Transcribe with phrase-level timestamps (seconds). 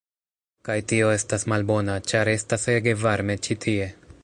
[0.69, 3.93] kaj tio estas malbona, ĉar estas ege varme ĉi tie